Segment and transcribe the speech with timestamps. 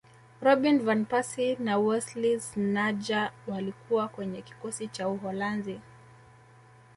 [0.45, 5.79] robin van persie na wesley snejder walikuwa kwenye kikosi cha uholanzi